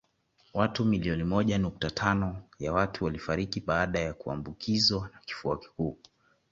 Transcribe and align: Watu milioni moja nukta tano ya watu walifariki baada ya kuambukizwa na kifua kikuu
Watu 0.53 0.85
milioni 0.85 1.23
moja 1.23 1.57
nukta 1.57 1.91
tano 1.91 2.43
ya 2.59 2.73
watu 2.73 3.05
walifariki 3.05 3.61
baada 3.61 3.99
ya 3.99 4.13
kuambukizwa 4.13 5.09
na 5.13 5.19
kifua 5.25 5.59
kikuu 5.59 5.97